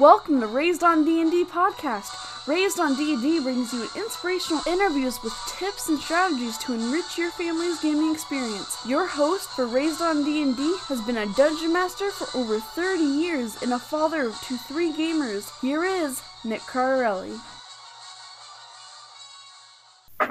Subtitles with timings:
[0.00, 2.48] Welcome to Raised on D&D podcast.
[2.48, 7.78] Raised on D&D brings you inspirational interviews with tips and strategies to enrich your family's
[7.78, 8.76] gaming experience.
[8.84, 13.62] Your host for Raised on D&D has been a dungeon master for over 30 years
[13.62, 15.48] and a father to three gamers.
[15.60, 17.38] Here is Nick Cardarelli.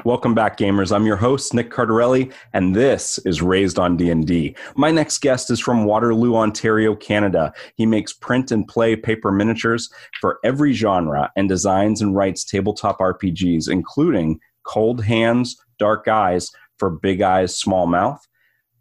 [0.06, 0.94] Welcome back, gamers.
[0.94, 4.54] I'm your host, Nick Cardarelli, and this is Raised on D&D.
[4.76, 7.54] My next guest is from Waterloo, Ontario, Canada.
[7.76, 9.90] He makes print and play paper miniatures
[10.20, 16.90] for every genre and designs and writes tabletop RPGs, including Cold Hands, Dark Eyes for
[16.90, 18.28] Big Eyes, Small Mouth,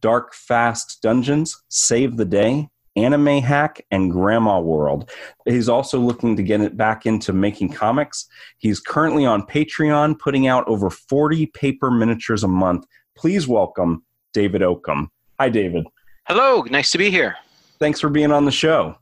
[0.00, 5.10] Dark Fast Dungeons, Save the Day, Anime Hack, and Grandma World.
[5.46, 8.26] He's also looking to get it back into making comics.
[8.58, 12.86] He's currently on Patreon, putting out over 40 paper miniatures a month.
[13.16, 15.08] Please welcome David Okum.
[15.40, 15.86] Hi, David.
[16.26, 17.36] Hello, nice to be here.
[17.78, 18.96] Thanks for being on the show.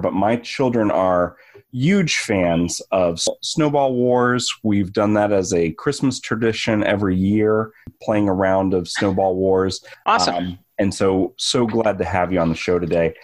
[0.00, 1.36] But my children are
[1.72, 4.50] huge fans of Snowball Wars.
[4.62, 9.84] We've done that as a Christmas tradition every year, playing a round of Snowball Wars.
[10.06, 10.34] Awesome.
[10.34, 13.14] Um, and so so glad to have you on the show today.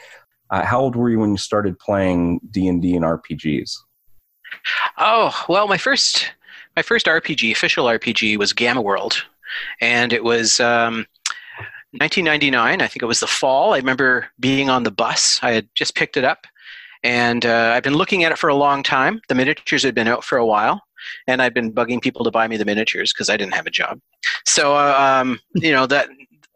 [0.51, 3.77] Uh, how old were you when you started playing D and D and RPGs?
[4.97, 6.33] Oh well, my first
[6.77, 9.25] my first RPG, official RPG, was Gamma World,
[9.81, 11.07] and it was um,
[11.93, 12.81] 1999.
[12.81, 13.75] I think it was the fall.
[13.75, 15.41] I remember being on the bus.
[15.43, 16.47] I had just picked it up,
[17.03, 19.21] and uh, I've been looking at it for a long time.
[19.29, 20.81] The miniatures had been out for a while,
[21.27, 23.71] and I've been bugging people to buy me the miniatures because I didn't have a
[23.71, 24.01] job.
[24.47, 26.09] So uh, um, you know that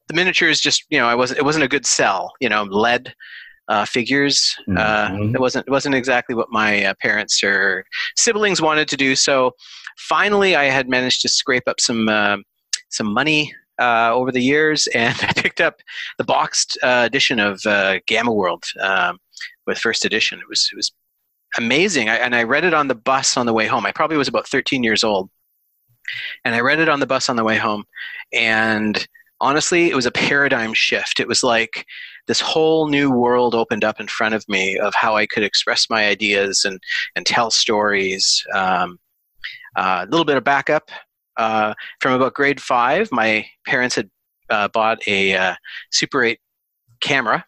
[0.08, 2.32] the miniatures just you know I wasn't it wasn't a good sell.
[2.40, 3.14] You know, lead
[3.68, 4.54] uh, figures.
[4.68, 5.34] Uh, mm-hmm.
[5.34, 7.84] it wasn't it wasn't exactly what my uh, parents or
[8.16, 9.16] siblings wanted to do.
[9.16, 9.52] So
[9.96, 12.36] finally, I had managed to scrape up some uh,
[12.90, 15.76] some money uh, over the years, and I picked up
[16.18, 17.62] the boxed uh, edition of
[18.06, 19.18] Gamma World um,
[19.66, 20.38] with first edition.
[20.38, 20.92] It was it was
[21.56, 23.86] amazing, I, and I read it on the bus on the way home.
[23.86, 25.30] I probably was about 13 years old,
[26.44, 27.84] and I read it on the bus on the way home,
[28.32, 29.06] and
[29.42, 31.20] honestly, it was a paradigm shift.
[31.20, 31.84] It was like
[32.28, 35.90] this whole new world opened up in front of me of how I could express
[35.90, 36.80] my ideas and,
[37.16, 38.46] and tell stories.
[38.54, 38.98] Um,
[39.76, 40.90] uh, a little bit of backup.
[41.36, 44.08] Uh, from about grade five, my parents had
[44.50, 45.54] uh, bought a uh,
[45.90, 46.38] Super 8
[47.00, 47.44] camera.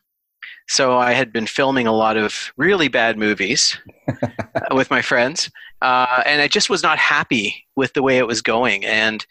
[0.68, 3.78] So I had been filming a lot of really bad movies
[4.72, 5.50] with my friends.
[5.82, 8.84] Uh, and I just was not happy with the way it was going.
[8.86, 9.24] And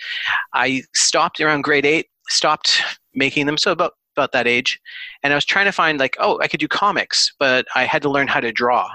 [0.54, 2.82] I stopped around grade eight stopped
[3.14, 3.58] making them.
[3.58, 4.80] So about about that age,
[5.24, 8.04] and I was trying to find like, oh, I could do comics, but I had
[8.04, 8.88] to learn how to draw.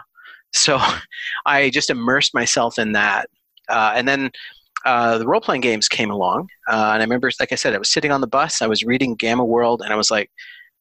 [0.53, 0.79] So
[1.47, 3.29] I just immersed myself in that,
[3.69, 4.31] uh, and then
[4.85, 7.79] uh, the role playing games came along, uh, and I remember, like I said, I
[7.79, 10.31] was sitting on the bus, I was reading Gamma World, and I was like,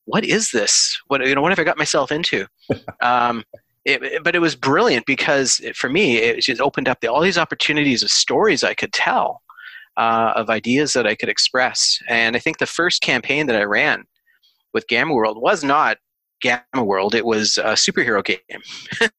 [0.06, 1.00] what is this?
[1.08, 1.42] What you know?
[1.42, 2.48] What have I got myself into?
[3.02, 3.44] um,
[3.86, 7.08] it, it, but it was brilliant because it, for me, it just opened up the,
[7.08, 9.42] all these opportunities of stories I could tell
[9.98, 12.00] uh, of ideas that I could express.
[12.08, 14.06] And I think the first campaign that I ran
[14.74, 15.98] with Gamma World was not
[16.40, 18.62] Gamma World, it was a superhero game.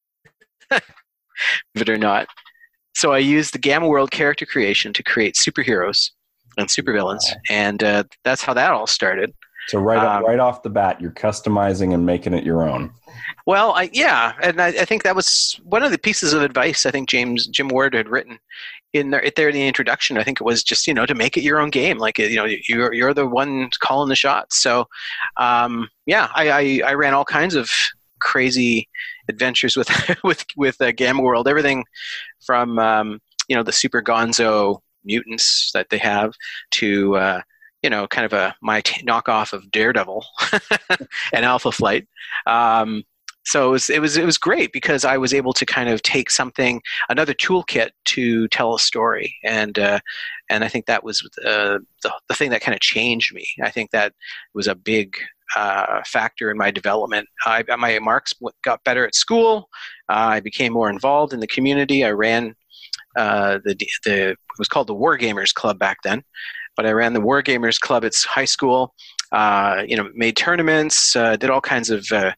[0.70, 0.82] Believe
[1.74, 2.28] it or not.
[2.94, 6.10] So I used the Gamma World character creation to create superheroes
[6.56, 9.32] and supervillains, and uh, that's how that all started.
[9.68, 12.90] So right um, right off the bat, you're customizing and making it your own.
[13.46, 16.86] Well, I, yeah, and I, I, think that was one of the pieces of advice
[16.86, 18.38] I think James Jim Ward had written
[18.92, 20.18] in there, there in the introduction.
[20.18, 22.36] I think it was just you know to make it your own game, like you
[22.36, 24.58] know you're you're the one calling the shots.
[24.58, 24.86] So
[25.36, 27.70] um, yeah, I, I, I ran all kinds of
[28.20, 28.88] crazy
[29.28, 29.90] adventures with
[30.24, 31.84] with with uh, Gamma World, everything
[32.44, 36.34] from um, you know the super Gonzo mutants that they have
[36.72, 37.40] to uh,
[37.82, 40.24] you know, kind of a my t- knockoff of Daredevil
[41.32, 42.08] and Alpha Flight.
[42.46, 43.04] Um,
[43.48, 46.02] so it was, it was it was great because I was able to kind of
[46.02, 50.00] take something another toolkit to tell a story and uh,
[50.50, 53.46] and I think that was uh, the the thing that kind of changed me.
[53.62, 54.12] I think that
[54.52, 55.16] was a big
[55.56, 57.26] uh, factor in my development.
[57.46, 59.70] I, my marks got better at school.
[60.10, 62.04] I became more involved in the community.
[62.04, 62.54] I ran
[63.16, 63.74] uh, the
[64.04, 66.22] the it was called the War Gamers Club back then,
[66.76, 68.94] but I ran the War Gamers Club at high school.
[69.32, 72.32] Uh, you know, made tournaments, uh, did all kinds of uh,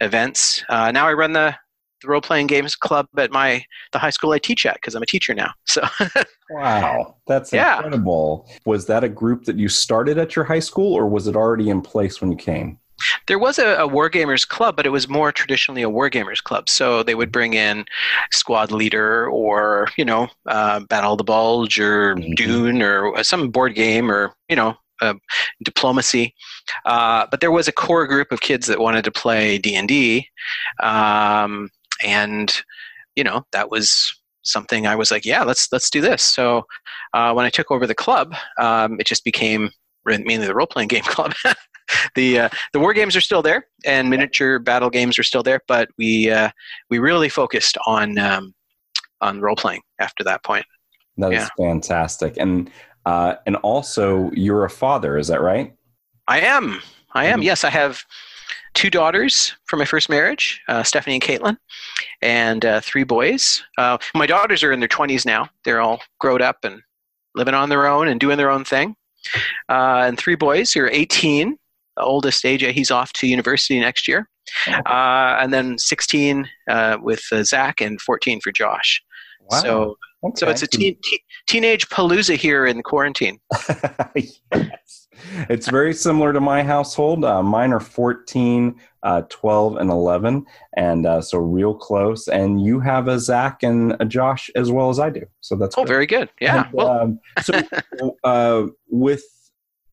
[0.00, 0.64] events.
[0.68, 1.54] Uh, now I run the,
[2.02, 5.02] the role playing games club at my the high school I teach at because I'm
[5.02, 5.52] a teacher now.
[5.66, 5.82] So
[6.50, 7.76] wow, that's yeah.
[7.76, 8.48] incredible.
[8.66, 11.70] Was that a group that you started at your high school, or was it already
[11.70, 12.78] in place when you came?
[13.26, 16.68] There was a, a Wargamers club, but it was more traditionally a Wargamers club.
[16.68, 17.84] So they would bring in
[18.32, 22.34] Squad Leader or, you know, uh, Battle of the Bulge or mm-hmm.
[22.34, 25.14] Dune or some board game or, you know, uh,
[25.62, 26.34] diplomacy.
[26.84, 30.28] Uh, but there was a core group of kids that wanted to play D&D.
[30.82, 31.70] Um,
[32.02, 32.62] and
[33.16, 34.12] you know that was
[34.42, 36.22] something I was like, yeah, let's let's do this.
[36.22, 36.64] So
[37.12, 39.70] uh, when I took over the club, um, it just became
[40.04, 41.32] mainly the role playing game club.
[42.14, 45.60] the uh, the war games are still there, and miniature battle games are still there,
[45.66, 46.50] but we uh,
[46.90, 48.54] we really focused on um,
[49.20, 50.64] on role playing after that point.
[51.16, 51.48] That is yeah.
[51.58, 52.70] fantastic, and
[53.06, 55.74] uh, and also you're a father, is that right?
[56.28, 56.80] I am.
[57.12, 57.38] I am.
[57.38, 57.46] Mm-hmm.
[57.46, 58.04] Yes, I have
[58.74, 61.56] two daughters from my first marriage, uh, Stephanie and Caitlin,
[62.22, 63.62] and uh, three boys.
[63.78, 65.48] Uh, my daughters are in their 20s now.
[65.64, 66.82] They're all grown up and
[67.34, 68.96] living on their own and doing their own thing.
[69.68, 71.56] Uh, and three boys who are 18.
[71.96, 74.28] The oldest, AJ, he's off to university next year.
[74.68, 79.02] Uh, and then 16 uh, with Zach and 14 for Josh.
[79.50, 79.60] Wow.
[79.60, 80.34] So, okay.
[80.36, 80.96] so it's a teen,
[81.46, 83.38] teenage palooza here in quarantine.
[84.14, 85.04] yes
[85.48, 87.24] it's very similar to my household.
[87.24, 90.44] Uh, mine are 14, uh, 12, and 11,
[90.76, 92.28] and uh, so real close.
[92.28, 95.22] And you have a Zach and a Josh as well as I do.
[95.40, 95.88] So that's oh, good.
[95.88, 96.30] very good.
[96.40, 96.64] Yeah.
[96.64, 96.88] And, well.
[96.88, 97.60] um, so
[98.24, 99.24] uh, with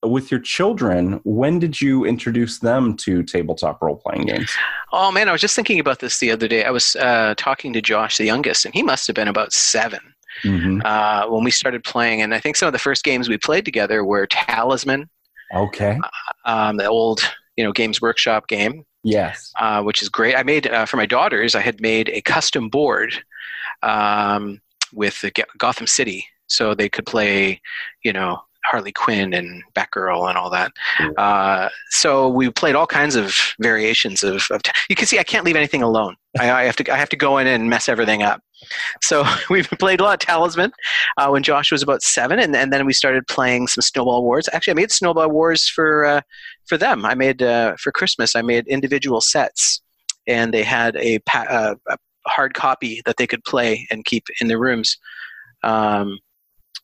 [0.04, 4.52] with your children, when did you introduce them to tabletop role playing games?
[4.92, 6.64] Oh man, I was just thinking about this the other day.
[6.64, 10.11] I was uh, talking to Josh, the youngest, and he must have been about seven.
[10.44, 10.82] Mm-hmm.
[10.84, 12.22] Uh, when we started playing.
[12.22, 15.10] And I think some of the first games we played together were Talisman.
[15.54, 16.00] Okay.
[16.46, 17.22] Um, the old,
[17.58, 18.86] you know, Games Workshop game.
[19.04, 19.52] Yes.
[19.60, 20.36] Uh, which is great.
[20.36, 21.56] I made uh, for my daughters.
[21.56, 23.24] I had made a custom board
[23.82, 24.62] um,
[24.94, 25.24] with
[25.58, 27.62] Gotham City, so they could play,
[28.04, 30.72] you know, Harley Quinn and Batgirl and all that.
[31.18, 34.46] Uh, so we played all kinds of variations of.
[34.52, 36.16] of t- you can see I can't leave anything alone.
[36.40, 38.42] I, I, have to I have to go in and mess everything up.
[39.02, 40.72] So we've played a lot of Talisman
[41.18, 44.48] uh, when Josh was about seven, and, and then we started playing some Snowball Wars.
[44.52, 46.22] Actually, I made Snowball Wars for uh,
[46.68, 47.06] for them.
[47.06, 48.36] I made uh, for Christmas.
[48.36, 49.82] I made individual sets,
[50.28, 51.98] and they had a, pa- a
[52.28, 54.98] hard copy that they could play and keep in their rooms.
[55.64, 56.20] Um,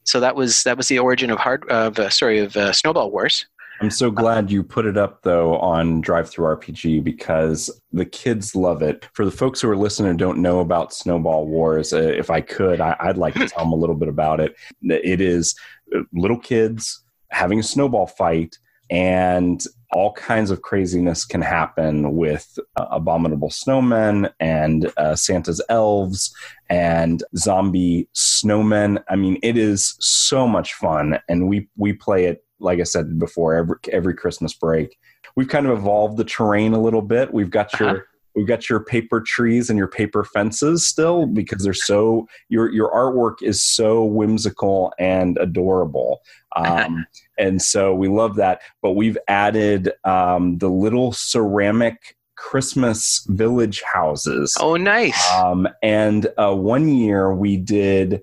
[0.03, 3.11] so that was that was the origin of hard of uh, sorry of uh, Snowball
[3.11, 3.45] Wars.
[3.79, 9.07] I'm so glad you put it up though on DriveThruRPG because the kids love it.
[9.13, 12.41] For the folks who are listening and don't know about Snowball Wars, uh, if I
[12.41, 14.55] could, I, would like to tell them a little bit about it.
[14.81, 15.55] It is
[15.95, 18.57] uh, little kids having a snowball fight
[18.89, 26.33] and all kinds of craziness can happen with uh, abominable snowmen and uh, Santa's elves
[26.69, 29.03] and zombie snowmen.
[29.09, 33.19] I mean, it is so much fun, and we we play it like I said
[33.19, 34.97] before every every Christmas break.
[35.35, 37.33] We've kind of evolved the terrain a little bit.
[37.33, 37.99] We've got your uh-huh.
[38.35, 42.91] we've got your paper trees and your paper fences still because they're so your your
[42.91, 46.21] artwork is so whimsical and adorable.
[46.55, 47.05] Um,
[47.37, 48.61] and so we love that.
[48.81, 54.55] But we've added um, the little ceramic Christmas village houses.
[54.59, 55.31] Oh, nice.
[55.33, 58.21] Um, and uh, one year we did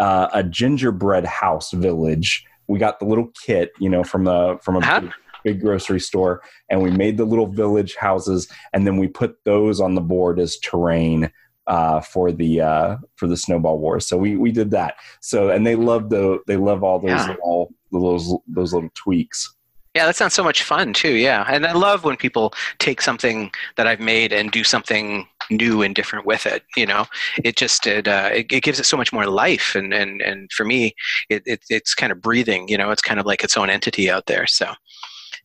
[0.00, 2.44] uh, a gingerbread house village.
[2.68, 5.00] We got the little kit, you know, from the from a huh?
[5.00, 5.12] big,
[5.44, 9.80] big grocery store, and we made the little village houses, and then we put those
[9.80, 11.30] on the board as terrain
[11.66, 14.06] uh, for the uh, for the snowball wars.
[14.06, 14.94] So we we did that.
[15.20, 17.28] So and they love the they love all those yeah.
[17.28, 19.54] little those those little tweaks.
[19.94, 21.14] Yeah, that sounds so much fun too.
[21.14, 25.82] Yeah, and I love when people take something that I've made and do something new
[25.82, 26.62] and different with it.
[26.76, 27.06] You know,
[27.42, 30.52] it just it uh, it, it, gives it so much more life, and and and
[30.52, 30.94] for me,
[31.30, 32.68] it, it it's kind of breathing.
[32.68, 34.46] You know, it's kind of like its own entity out there.
[34.46, 34.72] So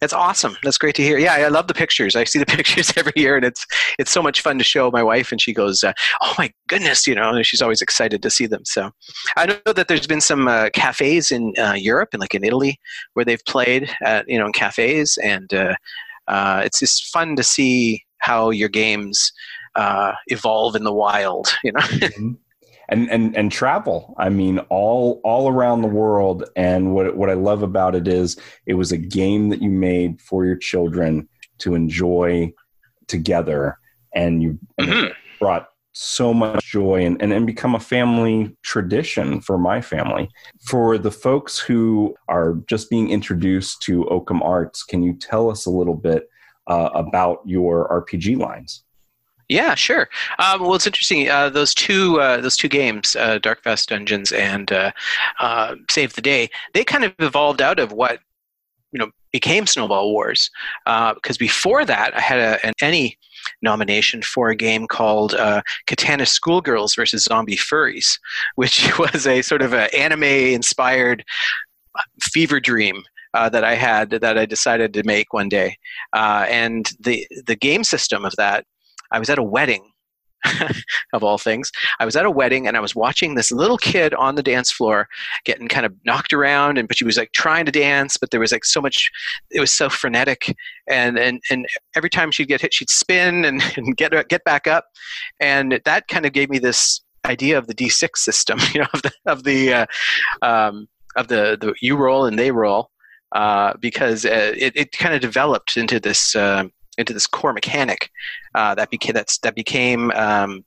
[0.03, 0.57] that's awesome.
[0.63, 1.17] That's great to hear.
[1.17, 2.13] Yeah, I love the pictures.
[2.17, 3.65] I see the pictures every year, and it's
[3.97, 5.31] it's so much fun to show my wife.
[5.31, 8.65] And she goes, uh, "Oh my goodness!" You know, she's always excited to see them.
[8.65, 8.91] So
[9.37, 12.77] I know that there's been some uh, cafes in uh, Europe and like in Italy
[13.13, 15.75] where they've played at you know in cafes, and uh,
[16.27, 19.31] uh, it's just fun to see how your games
[19.75, 21.47] uh, evolve in the wild.
[21.63, 22.35] You know.
[22.89, 24.13] And and and travel.
[24.17, 26.43] I mean, all all around the world.
[26.55, 30.21] And what what I love about it is it was a game that you made
[30.21, 32.51] for your children to enjoy
[33.07, 33.77] together,
[34.13, 35.11] and you mm-hmm.
[35.39, 40.29] brought so much joy and, and, and become a family tradition for my family.
[40.61, 45.71] For the folks who are just being introduced to Okumarts, can you tell us a
[45.71, 46.29] little bit
[46.67, 48.83] uh, about your RPG lines?
[49.49, 50.09] Yeah, sure.
[50.39, 51.29] Um, well, it's interesting.
[51.29, 54.91] Uh, those two uh, those two games, uh, Dark Fast Dungeons and uh,
[55.39, 58.19] uh, Save the Day, they kind of evolved out of what
[58.91, 60.49] you know became Snowball Wars.
[60.85, 63.17] Because uh, before that, I had a, an ENnie
[63.61, 65.35] nomination for a game called
[65.87, 68.17] Katana Schoolgirls versus Zombie Furries,
[68.55, 71.25] which was a sort of an anime inspired
[72.21, 75.77] fever dream uh, that I had that I decided to make one day.
[76.13, 78.65] Uh, and the the game system of that
[79.13, 79.93] I was at a wedding
[81.13, 81.71] of all things.
[81.99, 84.71] I was at a wedding and I was watching this little kid on the dance
[84.71, 85.07] floor
[85.45, 88.39] getting kind of knocked around and but she was like trying to dance, but there
[88.39, 89.09] was like so much
[89.51, 90.55] it was so frenetic
[90.89, 91.65] and and, and
[91.95, 94.85] every time she'd get hit she'd spin and, and get get back up.
[95.39, 99.01] And that kind of gave me this idea of the D6 system, you know, of
[99.01, 99.85] the of the uh,
[100.41, 102.89] um, of the the you roll and they roll.
[103.33, 106.65] Uh, because uh, it, it kind of developed into this uh,
[106.97, 108.09] into this core mechanic
[108.55, 110.63] uh, that became that's that became um,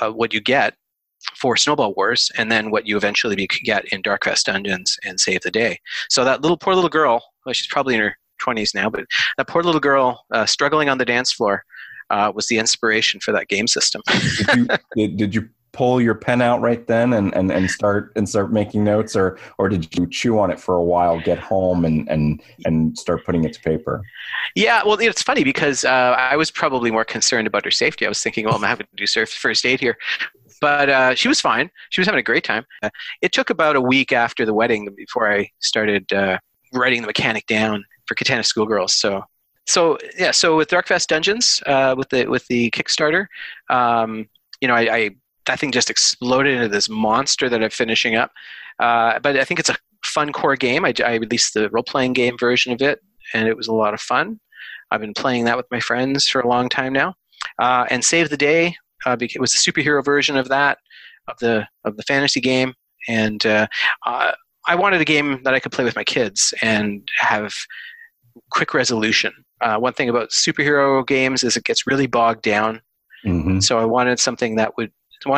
[0.00, 0.74] uh, what you get
[1.34, 5.42] for Snowball Wars, and then what you eventually get in Dark Fast Dungeons and Save
[5.42, 5.80] the Day.
[6.08, 9.04] So that little poor little girl, well, she's probably in her 20s now, but
[9.36, 11.64] that poor little girl uh, struggling on the dance floor
[12.10, 14.02] uh, was the inspiration for that game system.
[14.06, 18.10] did, you, did, did you pull your pen out right then and, and, and start
[18.16, 19.14] and start making notes?
[19.14, 22.98] Or or did you chew on it for a while get home and and and
[22.98, 24.02] start putting it to paper?
[24.54, 28.06] Yeah well it's funny because uh, i was probably more concerned about her safety.
[28.06, 29.98] I was thinking well i'm having to do surf first aid here.
[30.62, 31.70] But uh, she was fine.
[31.90, 32.64] She was having a great time.
[32.82, 32.88] Uh,
[33.20, 36.38] it took about a week after the wedding before i started uh,
[36.72, 38.94] writing the mechanic down for katana schoolgirls.
[38.94, 39.22] So
[39.66, 43.26] so yeah so with dark fast dungeons uh, with the with the kickstarter
[43.68, 44.26] um,
[44.62, 45.10] you know I, I
[45.46, 48.32] that thing just exploded into this monster that I'm finishing up.
[48.78, 50.84] Uh, but I think it's a fun core game.
[50.84, 53.00] I, I released the role playing game version of it,
[53.32, 54.40] and it was a lot of fun.
[54.90, 57.14] I've been playing that with my friends for a long time now.
[57.58, 60.78] Uh, and Save the Day uh, it was the superhero version of that
[61.28, 62.74] of the of the fantasy game,
[63.08, 63.66] and uh,
[64.06, 64.32] uh,
[64.66, 67.54] I wanted a game that I could play with my kids and have
[68.50, 69.32] quick resolution.
[69.60, 72.80] Uh, one thing about superhero games is it gets really bogged down.
[73.24, 73.60] Mm-hmm.
[73.60, 74.92] So I wanted something that would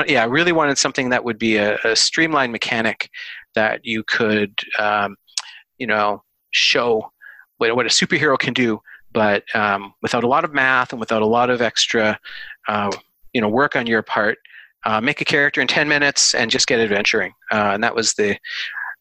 [0.08, 3.10] yeah, I really wanted something that would be a, a streamlined mechanic
[3.54, 5.16] that you could, um,
[5.78, 7.10] you know, show
[7.58, 8.80] what, what, a superhero can do,
[9.12, 12.18] but um, without a lot of math and without a lot of extra,
[12.68, 12.90] uh,
[13.32, 14.38] you know, work on your part.
[14.84, 17.32] Uh, make a character in 10 minutes and just get adventuring.
[17.50, 18.38] Uh, and that was the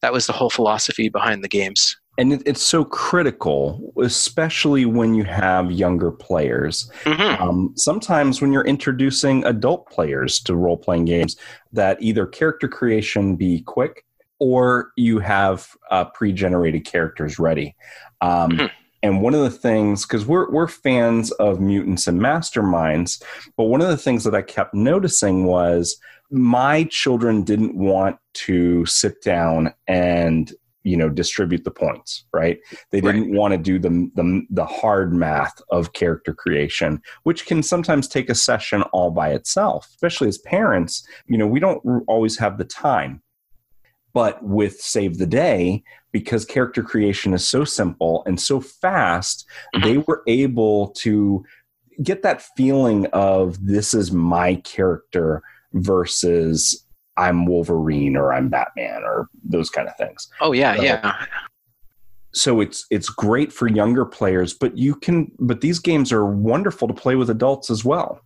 [0.02, 5.14] that was the whole philosophy behind the games and it, it's so critical, especially when
[5.14, 6.90] you have younger players.
[7.04, 7.42] Mm-hmm.
[7.42, 11.36] Um, sometimes when you're introducing adult players to role playing games,
[11.72, 14.04] that either character creation be quick
[14.40, 17.74] or you have uh, pre generated characters ready.
[18.20, 18.66] Um, mm-hmm.
[19.04, 23.22] And one of the things, because we're we're fans of mutants and masterminds,
[23.56, 28.84] but one of the things that I kept noticing was my children didn't want to
[28.86, 30.52] sit down and
[30.84, 33.38] you know distribute the points right they didn't right.
[33.38, 38.30] want to do the, the the hard math of character creation which can sometimes take
[38.30, 42.64] a session all by itself especially as parents you know we don't always have the
[42.64, 43.22] time
[44.14, 45.82] but with save the day
[46.12, 49.86] because character creation is so simple and so fast mm-hmm.
[49.86, 51.44] they were able to
[52.02, 55.42] get that feeling of this is my character
[55.72, 56.84] versus
[57.18, 60.28] I'm Wolverine or I'm Batman or those kind of things.
[60.40, 61.24] Oh yeah, so, yeah.
[62.32, 66.88] So it's it's great for younger players, but you can but these games are wonderful
[66.88, 68.20] to play with adults as well.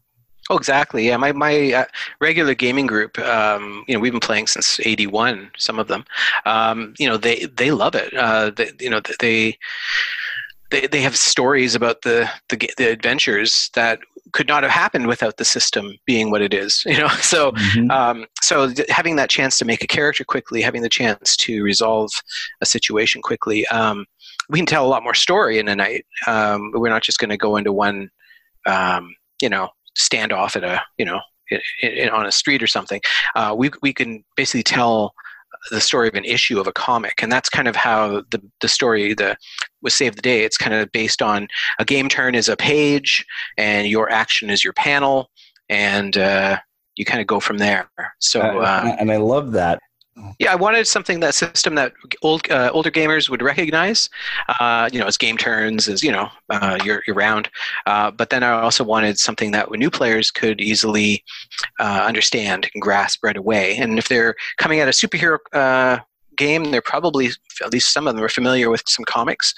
[0.50, 1.06] Oh, exactly.
[1.06, 1.84] Yeah, my my uh,
[2.20, 5.50] regular gaming group, um, you know, we've been playing since '81.
[5.56, 6.04] Some of them,
[6.44, 8.12] um, you know, they they love it.
[8.12, 9.56] Uh, they, you know, they
[10.72, 14.00] they they have stories about the, the the adventures that
[14.32, 17.08] could not have happened without the system being what it is you know?
[17.08, 17.90] So mm-hmm.
[17.90, 21.62] um, so th- having that chance to make a character quickly having the chance to
[21.62, 22.10] resolve
[22.60, 24.06] a situation quickly um,
[24.48, 26.04] we can tell a lot more story in a night.
[26.26, 28.10] Um, we're not just going to go into one
[28.66, 33.00] um, you know standoff at a you know in, in, on a street or something.
[33.34, 35.14] Uh, we, we can basically tell
[35.70, 38.68] the story of an issue of a comic and that's kind of how the, the
[38.68, 39.36] story the
[39.80, 41.46] was save the day it's kind of based on
[41.78, 43.24] a game turn is a page
[43.56, 45.30] and your action is your panel
[45.68, 46.58] and uh,
[46.96, 47.88] you kind of go from there.
[48.20, 49.80] So uh, and i love that
[50.38, 54.10] yeah, I wanted something that system that old uh, older gamers would recognize,
[54.60, 57.48] uh, you know, as game turns, as you know, uh, your your round.
[57.86, 61.24] Uh, but then I also wanted something that new players could easily
[61.80, 63.76] uh, understand and grasp right away.
[63.76, 65.98] And if they're coming at a superhero uh,
[66.36, 67.30] game, they're probably
[67.64, 69.54] at least some of them are familiar with some comics,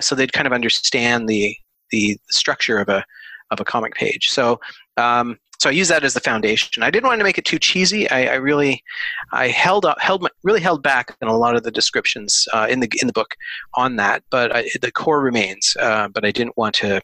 [0.00, 1.56] so they'd kind of understand the
[1.90, 3.04] the structure of a
[3.50, 4.30] of a comic page.
[4.30, 4.60] So
[4.96, 6.82] um, so I use that as the foundation.
[6.82, 8.10] I didn't want to make it too cheesy.
[8.10, 8.82] I, I really,
[9.30, 12.66] I held up, held my, really held back in a lot of the descriptions uh,
[12.68, 13.36] in the in the book
[13.74, 15.76] on that, but I, the core remains.
[15.78, 17.00] Uh, but I didn't want to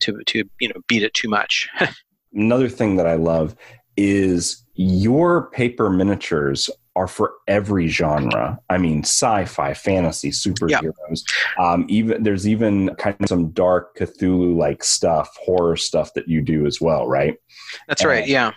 [0.00, 1.70] to to you know beat it too much.
[2.34, 3.56] Another thing that I love
[3.96, 8.58] is your paper miniatures are for every genre.
[8.68, 11.22] I mean, sci-fi, fantasy, superheroes.
[11.58, 16.42] Um, even there's even kind of some dark Cthulhu like stuff, horror stuff that you
[16.42, 17.36] do as well, right?
[17.88, 18.26] That's right.
[18.26, 18.52] Yeah.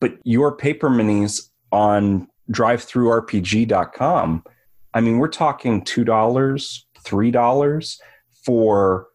[0.00, 4.44] But your paper minis on DriveThruRPG.com.
[4.92, 8.00] I mean, we're talking two dollars, three dollars
[8.44, 9.06] for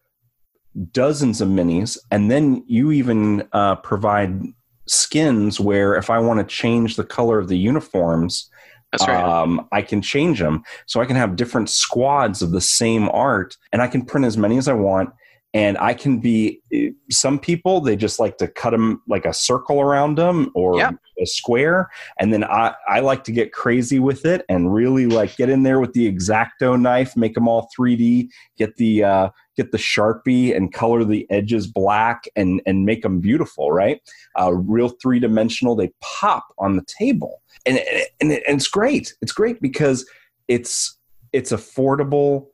[0.91, 4.41] dozens of minis, and then you even uh, provide
[4.87, 8.49] skins where if I want to change the color of the uniforms,
[8.91, 9.23] That's right.
[9.23, 10.63] um, I can change them.
[10.85, 14.37] So I can have different squads of the same art, and I can print as
[14.37, 15.09] many as I want.
[15.55, 16.61] And I can be
[17.09, 20.77] some people they just like to cut them like a circle around them or
[21.17, 25.37] a square, and then I I like to get crazy with it and really like
[25.37, 29.71] get in there with the X-Acto knife, make them all 3D, get the uh, get
[29.71, 34.01] the sharpie and color the edges black and and make them beautiful, right?
[34.37, 35.73] Uh, real three dimensional.
[35.73, 37.79] They pop on the table, and
[38.19, 39.15] and, and it's great.
[39.21, 40.05] It's great because
[40.49, 40.97] it's
[41.31, 42.47] it's affordable,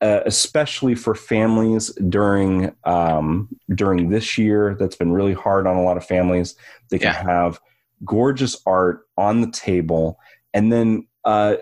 [0.00, 4.76] uh, especially for families during um, during this year.
[4.78, 6.54] That's been really hard on a lot of families.
[6.90, 7.22] They can Yeah.
[7.22, 7.60] have
[8.04, 10.18] gorgeous art on the table,
[10.54, 11.06] and then.
[11.24, 11.56] Uh,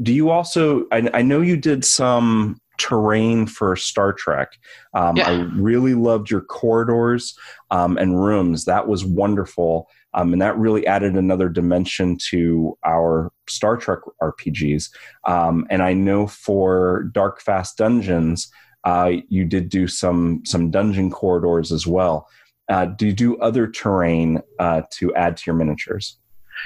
[0.00, 0.86] do you also?
[0.92, 4.52] I, I know you did some terrain for Star Trek.
[4.94, 5.28] Um, Yeah.
[5.28, 7.36] I really loved your corridors
[7.72, 8.64] um, and rooms.
[8.66, 9.88] That was wonderful.
[10.14, 14.90] Um, and that really added another dimension to our Star Trek RPGs.
[15.26, 18.50] Um, and I know for Dark Fast Dungeons,
[18.84, 22.28] uh, you did do some some dungeon corridors as well.
[22.68, 26.18] Uh, do you do other terrain uh, to add to your miniatures?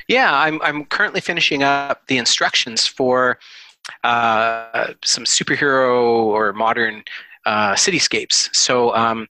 [0.08, 3.38] Yeah, I'm I'm currently finishing up the instructions for
[4.04, 7.02] uh, some superhero or modern
[7.46, 8.54] uh, cityscapes.
[8.54, 9.26] So um,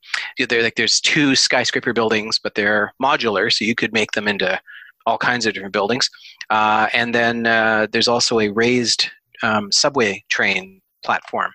[0.49, 4.61] they're like there's two skyscraper buildings, but they're modular, so you could make them into
[5.07, 6.09] all kinds of different buildings.
[6.51, 9.09] Uh, and then uh, there's also a raised
[9.43, 11.53] um, subway train platform.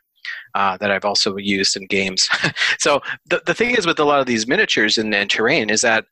[0.56, 2.28] Uh, that I've also used in games.
[2.80, 5.82] so the, the thing is with a lot of these miniatures and, and terrain is
[5.82, 6.06] that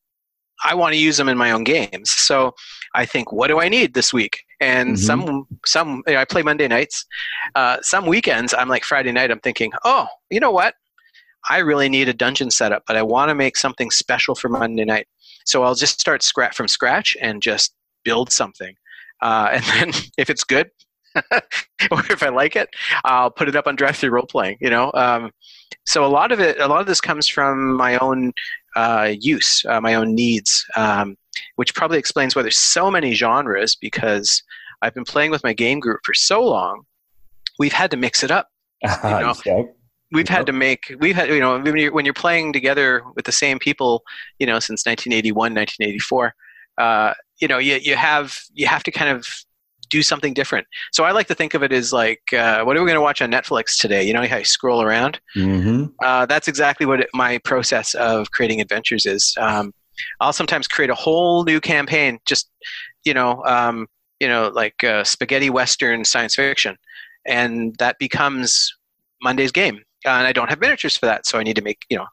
[0.63, 2.12] I want to use them in my own games.
[2.12, 2.54] So
[2.95, 4.39] I think, what do I need this week?
[4.62, 4.99] And Mhm.
[4.99, 7.05] some some you know, I play Monday nights.
[7.55, 9.31] Uh, some weekends I'm like Friday night.
[9.31, 10.75] I'm thinking, oh, you know what?
[11.49, 14.86] I really need a dungeon setup, but I want to make something special for Monday
[14.86, 15.08] night.
[15.45, 18.75] So I'll just start scratch from scratch and just build something.
[19.21, 20.71] Uh, and then if it's good,
[21.91, 22.69] or if I like it,
[23.03, 24.58] I'll put it up on Drive Through Role Playing.
[24.60, 25.31] You know, um,
[25.86, 28.34] so a lot of it, a lot of this comes from my own
[28.75, 31.15] uh, use, uh, my own needs, um,
[31.56, 34.41] which probably explains why there's so many genres because
[34.82, 36.84] I've been playing with my game group for so long.
[37.58, 38.50] We've had to mix it up.
[39.04, 39.63] know, Yeah.
[40.12, 40.95] We've had to make.
[41.00, 44.04] We've had you know when you're, when you're playing together with the same people,
[44.38, 46.36] you know, since 1981, 1984.
[46.78, 49.26] Uh, you know, you you have you have to kind of
[49.89, 50.67] do something different.
[50.91, 53.02] So I like to think of it as like, uh, what are we going to
[53.02, 54.04] watch on Netflix today?
[54.04, 58.32] You know how you scroll around hmm uh, that's exactly what it, my process of
[58.32, 59.36] creating adventures is.
[59.39, 59.74] Um,
[60.19, 62.49] I'll sometimes create a whole new campaign, just
[63.03, 63.88] you know, um,
[64.19, 66.77] you know, like uh, spaghetti western science fiction,
[67.25, 68.73] and that becomes
[69.21, 69.77] Monday's game.
[70.05, 72.05] Uh, and I don't have miniatures for that, so I need to make you know,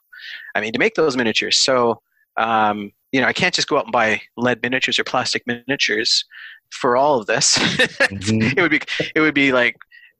[0.54, 1.58] I need to make those miniatures.
[1.58, 2.00] So
[2.36, 6.24] um, you know, I can't just go out and buy lead miniatures or plastic miniatures
[6.70, 7.58] for all of this.
[8.12, 8.56] Mhm.
[8.56, 8.80] it would be
[9.14, 9.76] it would be like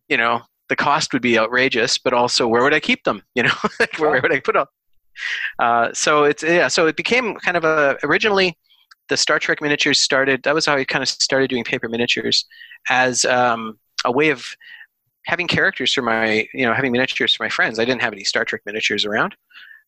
[0.08, 3.42] you know the cost would be outrageous but also where would i keep them you
[3.42, 4.66] know like where would i put them
[5.58, 8.56] uh, so it's yeah so it became kind of a originally
[9.08, 12.44] the star trek miniatures started that was how i kind of started doing paper miniatures
[12.88, 14.44] as um, a way of
[15.26, 18.24] having characters for my you know having miniatures for my friends i didn't have any
[18.24, 19.34] star trek miniatures around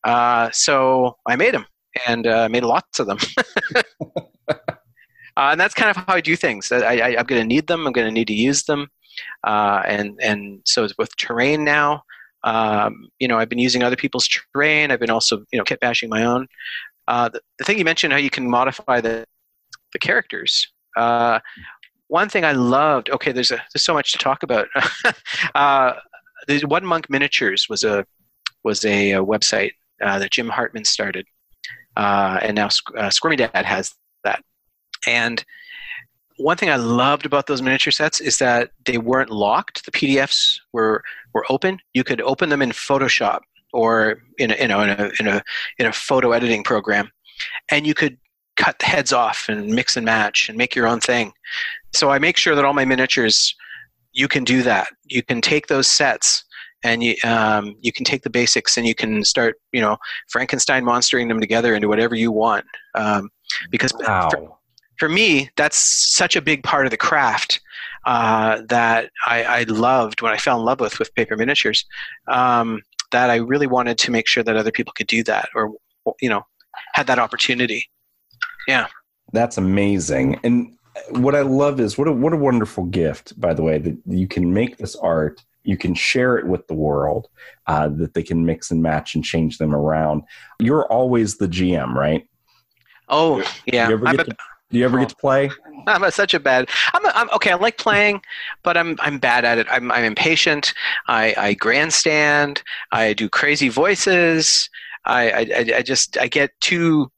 [0.03, 1.65] uh, so i made them
[2.07, 3.17] and uh, made lots of them
[5.37, 6.71] Uh, and that's kind of how I do things.
[6.71, 7.85] I, I'm going to need them.
[7.85, 8.87] I'm going to need to use them.
[9.45, 12.03] Uh, and and so with terrain now,
[12.45, 14.91] um, you know, I've been using other people's terrain.
[14.91, 16.47] I've been also you know kit bashing my own.
[17.07, 19.25] Uh, the, the thing you mentioned, how you can modify the
[19.91, 20.67] the characters.
[20.95, 21.39] Uh,
[22.07, 23.09] one thing I loved.
[23.09, 24.67] Okay, there's a there's so much to talk about.
[25.55, 25.93] uh,
[26.47, 28.05] the One Monk Miniatures was a
[28.63, 31.25] was a, a website uh, that Jim Hartman started,
[31.97, 34.43] uh, and now Squ- uh, Squirmy Dad has that.
[35.07, 35.43] And
[36.37, 39.85] one thing I loved about those miniature sets is that they weren't locked.
[39.85, 41.79] The PDFs were were open.
[41.93, 43.41] You could open them in Photoshop
[43.73, 45.43] or in a, you know in a in a
[45.79, 47.09] in a photo editing program,
[47.71, 48.17] and you could
[48.57, 51.33] cut the heads off and mix and match and make your own thing.
[51.93, 53.53] So I make sure that all my miniatures,
[54.13, 54.87] you can do that.
[55.05, 56.45] You can take those sets
[56.83, 59.97] and you um, you can take the basics and you can start you know
[60.29, 62.65] Frankenstein monstering them together into whatever you want.
[62.93, 63.29] Um,
[63.69, 64.59] because Wow.
[64.97, 67.61] For me, that's such a big part of the craft
[68.05, 71.85] uh, that I, I, loved when I fell in love with with paper miniatures.
[72.27, 72.81] Um,
[73.11, 75.71] that I really wanted to make sure that other people could do that, or
[76.21, 76.43] you know,
[76.93, 77.89] had that opportunity.
[78.67, 78.87] Yeah,
[79.33, 80.39] that's amazing.
[80.43, 80.75] And
[81.09, 84.27] what I love is what a what a wonderful gift, by the way, that you
[84.27, 87.27] can make this art you can share it with the world
[87.65, 90.21] uh, that they can mix and match and change them around
[90.59, 92.27] you're always the gm right
[93.09, 93.89] oh yeah
[94.71, 95.49] do you ever get to play?
[95.87, 96.69] I'm a, such a bad.
[96.93, 97.51] I'm, a, I'm okay.
[97.51, 98.21] I like playing,
[98.63, 99.67] but I'm I'm bad at it.
[99.69, 100.73] I'm I'm impatient.
[101.07, 102.63] I, I grandstand.
[102.91, 104.69] I do crazy voices.
[105.05, 107.11] I, I I just I get too.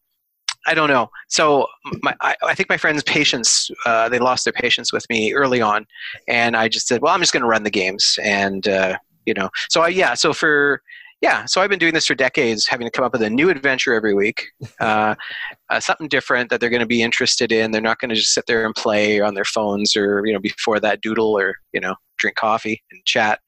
[0.66, 1.10] I don't know.
[1.30, 1.68] So
[2.04, 5.62] my, I, I think my friends' patience, uh, they lost their patience with me early
[5.62, 5.88] on,
[6.28, 9.34] and I just said, well, I'm just going to run the games, and uh, you
[9.34, 9.50] know.
[9.70, 10.14] So I, yeah.
[10.14, 10.82] So for
[11.22, 13.50] yeah, so I've been doing this for decades, having to come up with a new
[13.50, 14.46] adventure every week,
[14.80, 15.16] uh,
[15.70, 17.72] uh, something different that they're going to be interested in.
[17.72, 20.40] They're not going to just sit there and play on their phones or you know
[20.40, 23.40] before that doodle or you know drink coffee and chat.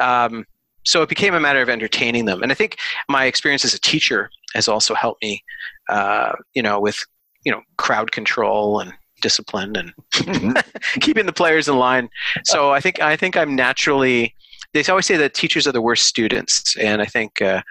[0.00, 0.46] Um,
[0.84, 3.80] so it became a matter of entertaining them, and I think my experience as a
[3.80, 5.42] teacher has also helped me,
[5.90, 7.04] uh, you know, with
[7.44, 10.52] you know crowd control and discipline and mm-hmm.
[11.00, 12.08] keeping the players in line.
[12.44, 14.34] So I think I think I'm naturally
[14.72, 17.40] they always say that teachers are the worst students, and I think.
[17.40, 17.62] Uh,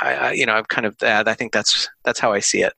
[0.00, 1.28] I, you know, I'm kind of that.
[1.28, 2.72] I think that's that's how I see it.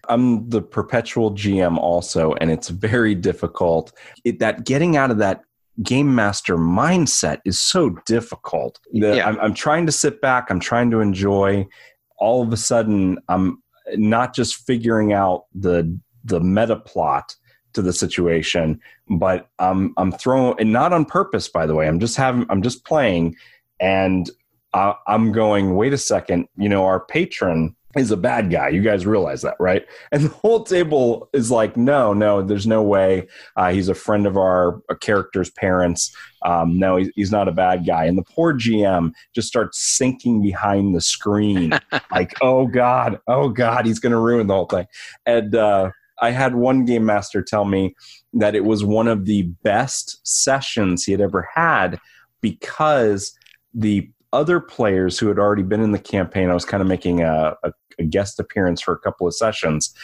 [0.08, 3.92] I'm the perpetual GM also, and it's very difficult.
[4.24, 5.42] It, that getting out of that
[5.82, 8.80] game master mindset is so difficult.
[8.92, 9.28] The, yeah.
[9.28, 10.50] I'm, I'm trying to sit back.
[10.50, 11.66] I'm trying to enjoy.
[12.18, 13.62] All of a sudden, I'm
[13.96, 17.36] not just figuring out the the meta plot
[17.74, 21.86] to the situation, but I'm I'm throwing and not on purpose, by the way.
[21.86, 23.36] I'm just having I'm just playing,
[23.80, 24.30] and
[24.72, 25.76] uh, I'm going.
[25.76, 28.68] Wait a second, you know, our patron is a bad guy.
[28.68, 29.86] You guys realize that, right?
[30.12, 33.28] And the whole table is like, no, no, there's no way.
[33.56, 36.14] Uh, he's a friend of our character's parents.
[36.44, 38.04] Um, no, he's, he's not a bad guy.
[38.04, 41.72] And the poor GM just starts sinking behind the screen,
[42.10, 44.86] like, oh God, oh God, he's going to ruin the whole thing.
[45.26, 45.90] And uh,
[46.24, 47.94] I had one game master tell me
[48.32, 52.00] that it was one of the best sessions he had ever had
[52.40, 53.36] because
[53.74, 57.20] the other players who had already been in the campaign, I was kind of making
[57.20, 59.94] a, a, a guest appearance for a couple of sessions.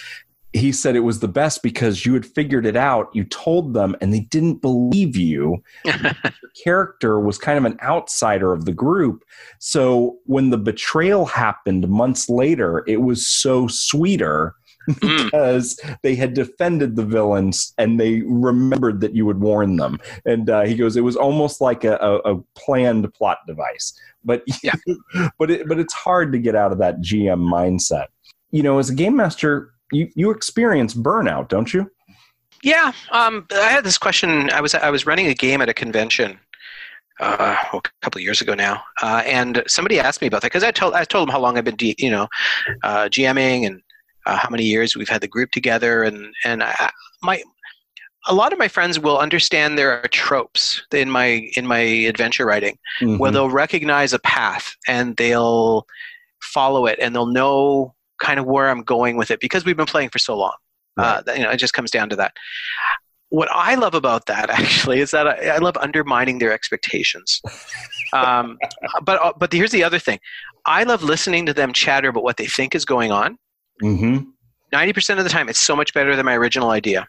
[0.52, 3.96] He said it was the best because you had figured it out, you told them,
[4.00, 5.62] and they didn't believe you.
[5.84, 9.24] the character was kind of an outsider of the group.
[9.58, 14.54] So when the betrayal happened months later, it was so sweeter.
[15.00, 15.98] because mm.
[16.02, 19.98] they had defended the villains and they remembered that you would warn them.
[20.24, 23.92] And uh, he goes, it was almost like a, a, a planned plot device.
[24.24, 24.74] But yeah,
[25.38, 28.06] but it, but it's hard to get out of that GM mindset.
[28.50, 31.90] You know, as a game master, you you experience burnout, don't you?
[32.62, 34.50] Yeah, um, I had this question.
[34.50, 36.38] I was I was running a game at a convention
[37.20, 40.64] uh, a couple of years ago now, uh, and somebody asked me about that because
[40.64, 42.28] I told I told them how long I've been, D, you know,
[42.82, 43.82] uh, GMing and
[44.26, 46.90] uh, how many years we've had the group together, and and I,
[47.22, 47.42] my
[48.26, 52.44] a lot of my friends will understand there are tropes in my in my adventure
[52.44, 53.16] writing mm-hmm.
[53.18, 55.86] where they'll recognize a path and they'll
[56.42, 59.86] follow it and they'll know kind of where I'm going with it because we've been
[59.86, 60.54] playing for so long.
[60.98, 61.28] Uh, right.
[61.28, 62.32] Uh, you know, it just comes down to that.
[63.30, 67.40] What I love about that actually is that I, I love undermining their expectations.
[68.12, 68.58] um,
[69.02, 70.18] but uh, but here's the other thing:
[70.66, 73.38] I love listening to them chatter about what they think is going on,
[73.82, 74.30] Mm-hmm.
[74.72, 77.06] 90% of the time, it's so much better than my original idea.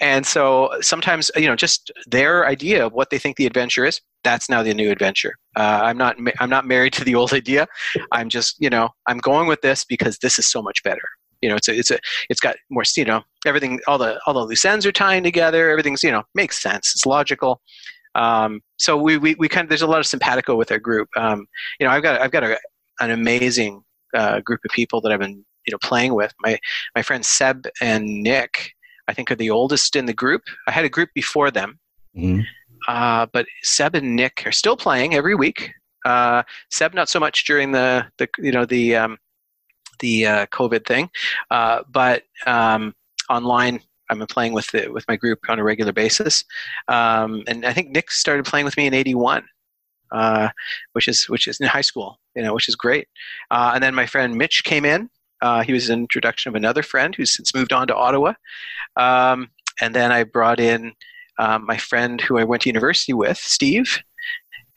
[0.00, 4.00] And so sometimes, you know, just their idea of what they think the adventure is,
[4.24, 5.36] that's now the new adventure.
[5.56, 7.66] Uh, I'm not, I'm not married to the old idea.
[8.12, 11.02] I'm just, you know, I'm going with this because this is so much better.
[11.42, 11.98] You know, it's a, it's a,
[12.30, 15.70] it's got more, you know, everything, all the, all the loose ends are tying together.
[15.70, 16.92] Everything's, you know, makes sense.
[16.94, 17.60] It's logical.
[18.14, 21.08] Um, so we, we, we kind of, there's a lot of simpatico with our group.
[21.16, 21.46] Um,
[21.78, 22.58] you know, I've got, I've got a,
[23.00, 23.82] an amazing
[24.14, 26.32] uh, group of people that I've been you know playing with.
[26.40, 26.58] My
[26.94, 28.72] my friends Seb and Nick,
[29.08, 30.42] I think, are the oldest in the group.
[30.66, 31.78] I had a group before them,
[32.16, 32.40] mm-hmm.
[32.88, 35.72] uh, but Seb and Nick are still playing every week.
[36.04, 39.18] Uh, Seb not so much during the the you know the um,
[40.00, 41.10] the uh, COVID thing,
[41.50, 42.94] uh, but um,
[43.28, 43.80] online.
[44.10, 46.44] I've been playing with the, with my group on a regular basis,
[46.88, 49.44] um, and I think Nick started playing with me in '81.
[50.12, 50.48] Uh,
[50.92, 53.08] which is which is in high school, you know, which is great.
[53.50, 56.82] Uh, and then my friend Mitch came in, uh, he was an introduction of another
[56.82, 58.34] friend who's since moved on to Ottawa.
[58.96, 60.92] Um, and then I brought in
[61.38, 63.98] um, my friend who I went to university with, Steve.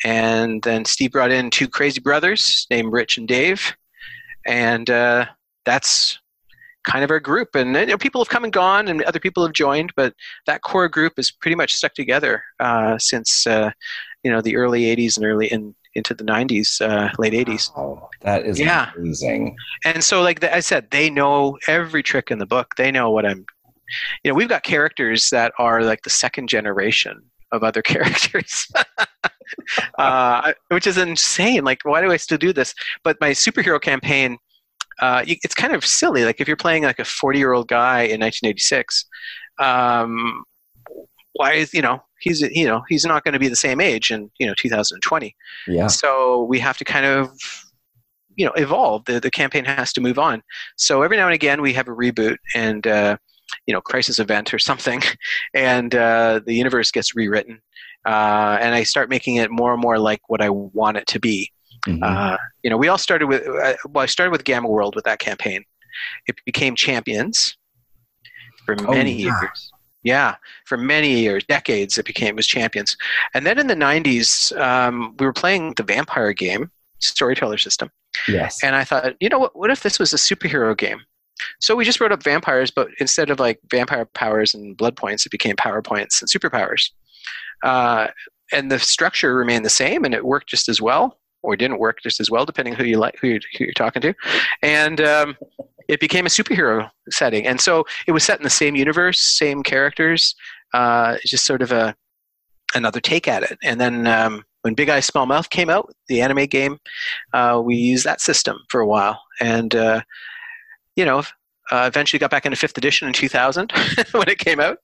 [0.04, 3.76] And then Steve brought in two crazy brothers named Rich and Dave.
[4.46, 5.26] And uh,
[5.66, 6.20] that's
[6.88, 7.54] kind of our group.
[7.54, 10.14] And you know, people have come and gone, and other people have joined, but
[10.46, 13.72] that core group is pretty much stuck together uh, since uh,
[14.24, 17.72] you know the early '80s and early in, into the '90s, uh, late '80s.
[17.76, 18.92] Oh, that is Yeah.
[18.96, 19.56] amazing.
[19.86, 22.76] And so, like I said, they know every trick in the book.
[22.78, 23.46] They know what I'm.
[24.24, 28.68] You know, we've got characters that are like the second generation of other characters,
[29.98, 31.64] uh, which is insane.
[31.64, 32.74] Like, why do I still do this?
[33.04, 34.38] But my superhero campaign,
[35.00, 36.26] uh, it's kind of silly.
[36.26, 39.06] Like, if you're playing like a 40 year old guy in 1986,
[39.60, 40.44] um,
[41.34, 44.12] why is you know he's you know he's not going to be the same age
[44.12, 45.36] in you know 2020
[45.68, 45.88] Yeah.
[45.88, 47.30] so we have to kind of
[48.36, 50.42] you know evolve the, the campaign has to move on
[50.76, 53.18] so every now and again we have a reboot and uh,
[53.66, 55.02] you know crisis event or something
[55.54, 57.60] and uh, the universe gets rewritten
[58.06, 61.20] uh, and i start making it more and more like what i want it to
[61.20, 61.52] be
[61.88, 62.02] Mhm.
[62.04, 65.06] uh, you know we all started with uh, well i started with gamma world with
[65.06, 65.64] that campaign
[66.26, 67.56] it became champions
[68.66, 69.40] for Oh, many yeah.
[69.42, 69.72] years
[70.08, 72.96] yeah for many years decades it became was champions.
[73.34, 77.92] And then in the 90s um, we were playing the vampire game storyteller system.
[78.28, 78.64] Yes.
[78.64, 81.02] and i thought you know what, what if this was a superhero game?
[81.60, 85.26] So we just wrote up vampires but instead of like vampire powers and blood points
[85.26, 86.90] it became power points and superpowers.
[87.64, 88.08] Uh,
[88.54, 92.00] and the structure remained the same and it worked just as well or didn't work
[92.02, 94.14] just as well depending who you like who you're, who you're talking to.
[94.62, 95.38] And um,
[95.88, 97.48] it became a superhero setting.
[97.48, 100.36] And so it was set in the same universe same characters
[100.74, 101.96] uh, just sort of a
[102.76, 103.58] another take at it.
[103.64, 106.80] And then um, when big eye small mouth came out the anime game
[107.34, 109.22] uh, we used that system for a while.
[109.40, 110.02] And uh,
[110.96, 111.24] you know
[111.72, 113.72] uh, eventually got back into fifth edition in 2000
[114.12, 114.78] when it came out.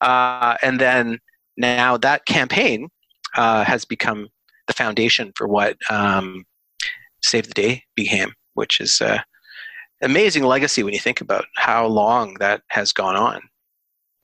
[0.00, 1.18] Uh, and then
[1.56, 2.88] now that campaign
[3.36, 4.28] uh, has become
[4.66, 6.44] the foundation for what um,
[7.22, 9.20] save the day became which is uh,
[10.02, 13.40] amazing legacy when you think about how long that has gone on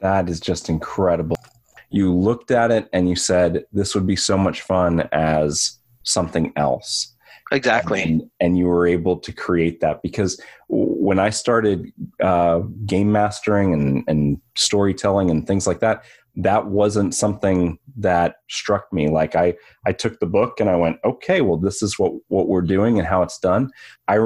[0.01, 1.37] That is just incredible.
[1.91, 6.53] You looked at it and you said, this would be so much fun as something
[6.57, 7.15] else.
[7.53, 13.13] Exactly And, and you were able to create that because when I started uh, game
[13.13, 19.09] mastering and, and storytelling and things like that, that wasn't something that struck me.
[19.09, 19.55] Like I,
[19.87, 22.99] I took the book and I went, okay, well, this is what, what we're doing
[22.99, 23.71] and how it's done.
[24.09, 24.17] I,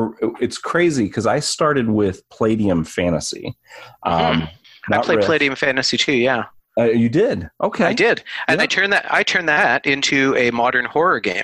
[0.41, 3.57] it's crazy because I started with Palladium Fantasy.
[4.05, 4.51] Um, Mhm.
[4.93, 5.27] I played Rift.
[5.27, 6.12] Palladium Fantasy too.
[6.12, 6.45] Yeah,
[6.79, 7.51] Uh, you did?
[7.61, 7.87] Okay.
[7.87, 11.43] I did, and I turned that I turned that into a modern horror game.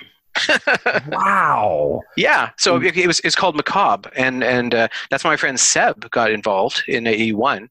[1.08, 2.00] Wow.
[2.16, 2.86] yeah, so Mm.
[2.88, 6.30] it, it was it's called Macabre, and and uh, that's why my friend Seb got
[6.30, 7.68] involved in '81.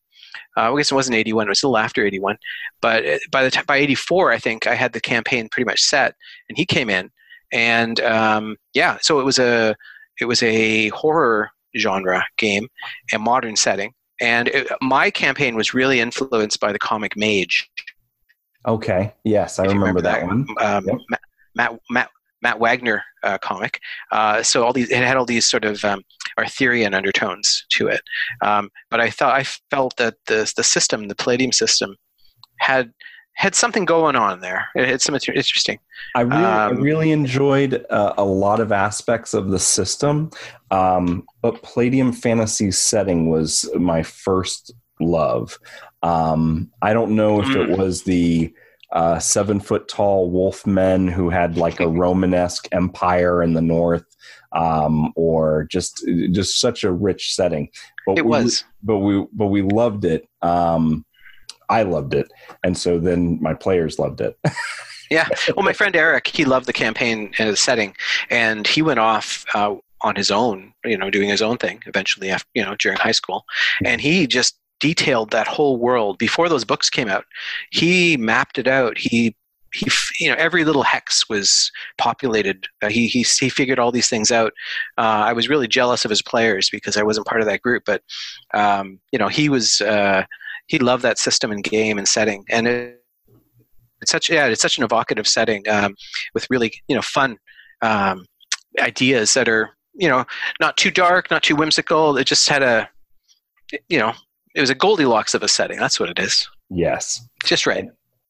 [0.58, 2.38] Uh, I guess it wasn't '81; it was still after '81.
[2.82, 6.15] But uh, by the by '84, I think I had the campaign pretty much set,
[6.50, 7.10] and he came in,
[7.52, 9.76] and um, yeah, so it was a
[10.19, 12.67] it was a horror genre game,
[13.13, 13.93] a modern setting.
[14.19, 17.67] And it, my campaign was really influenced by the comic Mage.
[18.67, 19.13] Okay.
[19.24, 20.45] Yes, I you remember, that, one.
[20.60, 20.97] Um, Yep.
[21.10, 21.21] Matt,
[21.56, 22.10] Matt, Matt,
[22.41, 23.80] Matt Wagner uh, comic.
[24.12, 26.01] Uh, so all these it had all these sort of um,
[26.38, 28.01] Arthurian undertones to it.
[28.41, 31.95] Um, but I thought I felt that the the system, the Palladium system,
[32.60, 32.91] had
[33.36, 34.67] had something going on there.
[34.75, 35.80] It had some interesting.
[36.15, 40.32] I really, I um, really enjoyed uh, a lot of aspects of the system,
[40.69, 45.58] um, but Palladium Fantasy setting was my first love.
[46.04, 47.77] Um, I don't know if it Mm.
[47.77, 48.54] was the
[48.91, 54.06] uh, seven foot tall wolf men who had like a Romanesque empire in the north,
[54.51, 57.69] um, or just just such a rich setting.
[58.06, 58.63] But It we- was.
[58.84, 60.27] but we but we loved it.
[60.41, 61.06] Um,
[61.69, 62.30] I loved it,
[62.63, 64.38] and so then my players loved it.
[65.10, 65.27] Yeah.
[65.58, 67.97] Well, my friend Eric, he loved the campaign and the setting,
[68.30, 72.30] and he went off uh, on his own, you know, doing his own thing eventually,
[72.30, 73.43] after, you know, during high school.
[73.84, 77.24] And he just detailed that whole world before those books came out.
[77.72, 78.98] He mapped it out.
[78.98, 79.36] He
[79.74, 79.89] he,
[80.20, 82.67] you know, every little hex was populated.
[82.82, 84.52] Uh, he, he he figured all these things out.
[84.98, 87.84] Uh, I was really jealous of his players because I wasn't part of that group,
[87.86, 88.02] but
[88.54, 90.26] um, you know, he was uh,
[90.67, 93.02] he loved that system and game and setting, and it,
[94.02, 95.96] it's such yeah, it's such an evocative setting um,
[96.34, 97.38] with really you know fun
[97.82, 98.26] um,
[98.80, 100.26] ideas that are you know
[100.60, 102.17] not too dark, not too whimsical.
[102.17, 102.89] It just had a
[103.88, 104.13] you know
[104.56, 105.78] it was a Goldilocks of a setting.
[105.80, 106.48] That's what it is.
[106.70, 107.86] yes, Just right.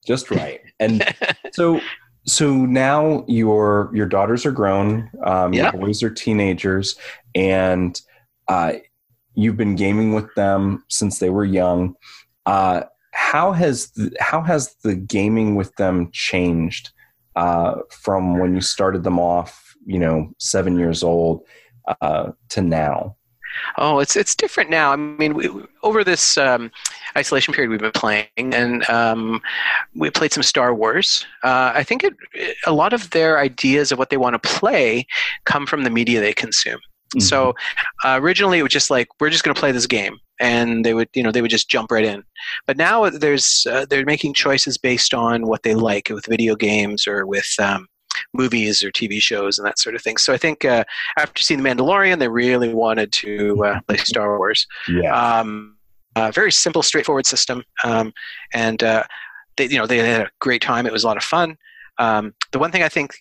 [0.06, 0.62] just right.
[0.80, 1.04] And
[1.54, 1.80] so
[2.26, 5.10] so now your your daughters are grown.
[5.24, 5.72] Um, Yeah.
[5.72, 6.96] Your boys are teenagers,
[7.36, 8.00] and
[8.48, 8.74] uh,
[9.34, 11.96] you've been gaming with them since they were young.
[12.46, 16.92] Uh, how has the, how has the gaming with them changed
[17.36, 19.76] uh, from when you started them off?
[19.86, 21.44] You know, seven years old
[22.02, 23.16] uh, to now.
[23.78, 24.92] Oh, it's it's different now.
[24.92, 25.50] I mean, we,
[25.84, 26.72] over this um,
[27.18, 29.42] isolation period, we've been playing, and um,
[29.96, 31.26] we played some Star Wars.
[31.44, 32.14] Uh, I think it,
[32.66, 35.06] a lot of their ideas of what they want to play
[35.46, 36.80] come from the media they consume.
[37.16, 37.20] Mm-hmm.
[37.22, 37.54] So
[38.06, 40.94] uh, originally, it was just like we're just going to play this game, and they
[40.94, 42.24] would you know they would just jump right in.
[42.68, 47.08] But now there's uh, they're making choices based on what they like with video games
[47.08, 47.88] or with um,
[48.34, 50.18] movies or TV shows and that sort of thing.
[50.18, 50.84] So I think uh,
[51.18, 54.68] after seeing The Mandalorian, they really wanted to uh, play Star Wars.
[54.88, 55.14] Yeah.
[55.16, 55.78] Um,
[56.34, 58.14] very simple, straightforward system, um,
[58.54, 59.04] and uh,
[59.58, 60.86] they you know they had a great time.
[60.86, 61.58] It was a lot of fun.
[61.98, 63.16] Um, the one thing I think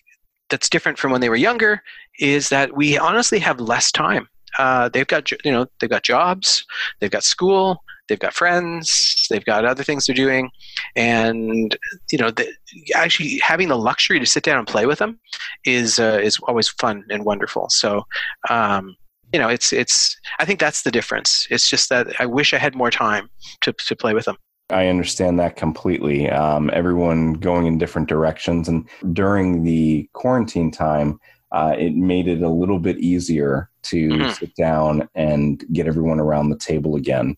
[0.49, 1.81] that's different from when they were younger
[2.19, 4.27] is that we honestly have less time.
[4.59, 6.65] Uh, they've got you know they've got jobs,
[6.99, 10.51] they've got school, they've got friends, they've got other things they're doing,
[10.97, 11.77] and
[12.11, 12.45] you know, the,
[12.93, 15.17] actually having the luxury to sit down and play with them
[15.63, 17.69] is uh, is always fun and wonderful.
[17.69, 18.05] So.
[18.49, 18.95] Um,
[19.33, 20.17] you know, it's it's.
[20.39, 21.47] I think that's the difference.
[21.49, 23.29] It's just that I wish I had more time
[23.61, 24.35] to to play with them.
[24.69, 26.29] I understand that completely.
[26.29, 31.17] Um, everyone going in different directions, and during the quarantine time,
[31.53, 34.31] uh, it made it a little bit easier to mm-hmm.
[34.31, 37.35] sit down and get everyone around the table again.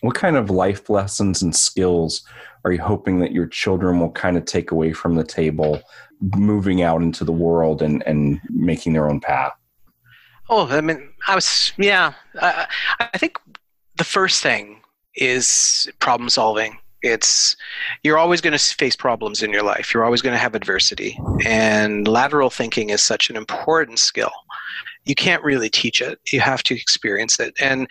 [0.00, 2.22] What kind of life lessons and skills
[2.64, 5.80] are you hoping that your children will kind of take away from the table,
[6.20, 9.52] moving out into the world and, and making their own path?
[10.48, 12.12] Oh, I mean, I was, yeah.
[12.40, 12.66] I,
[12.98, 13.38] I think
[13.96, 14.80] the first thing
[15.14, 16.78] is problem solving.
[17.02, 17.56] It's
[18.02, 19.92] you're always going to face problems in your life.
[19.92, 24.32] You're always going to have adversity, and lateral thinking is such an important skill
[25.06, 26.18] you can't really teach it.
[26.32, 27.54] You have to experience it.
[27.60, 27.88] And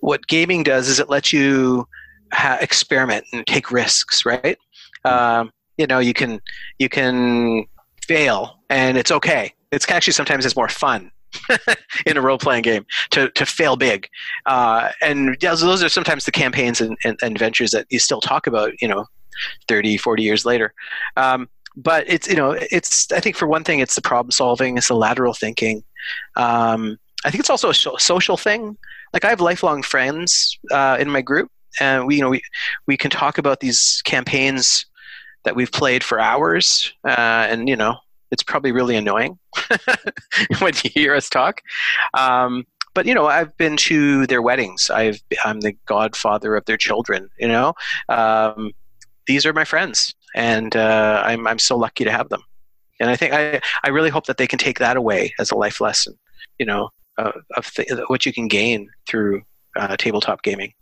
[0.00, 1.86] what gaming does is it lets you
[2.32, 4.58] ha- experiment and take risks, right?
[5.04, 6.40] Um, you know, you can
[6.78, 7.66] you can
[8.06, 9.52] fail, and it's okay.
[9.70, 11.10] It's actually sometimes it's more fun
[12.06, 14.08] in a role playing game to, to fail big.
[14.46, 18.46] Uh, and those are sometimes the campaigns and, and, and, adventures that you still talk
[18.46, 19.06] about, you know,
[19.68, 20.72] 30, 40 years later.
[21.16, 24.76] Um, but it's, you know, it's, I think for one thing, it's the problem solving,
[24.76, 25.82] it's the lateral thinking.
[26.36, 28.76] Um, I think it's also a social thing.
[29.12, 32.42] Like I have lifelong friends uh, in my group, and we, you know, we
[32.86, 34.86] we can talk about these campaigns
[35.44, 37.96] that we've played for hours, uh, and you know,
[38.30, 39.38] it's probably really annoying
[40.58, 41.62] when you hear us talk.
[42.14, 44.90] Um, but you know, I've been to their weddings.
[44.90, 47.28] I've I'm the godfather of their children.
[47.38, 47.74] You know,
[48.08, 48.72] um,
[49.26, 52.42] these are my friends, and uh, I'm I'm so lucky to have them.
[53.00, 55.56] And I think I, I really hope that they can take that away as a
[55.56, 56.18] life lesson,
[56.58, 59.42] you know, uh, of th- what you can gain through
[59.76, 60.72] uh, tabletop gaming.